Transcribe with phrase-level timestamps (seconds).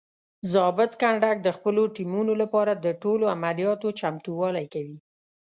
[0.53, 4.97] ضابط کنډک د خپلو ټیمونو لپاره د ټولو عملیاتو چمتووالی کوي.